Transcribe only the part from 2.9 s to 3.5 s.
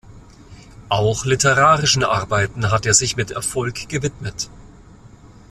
sich mit